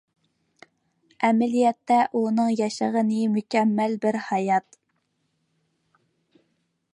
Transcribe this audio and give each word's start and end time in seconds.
ئەمەلىيەتتە 1.27 1.97
ئۇنىڭ 2.19 2.49
ياشىغىنى 2.61 3.19
مۇكەممەل 3.35 3.95
بىر 4.07 4.19
ھايات. 4.31 4.81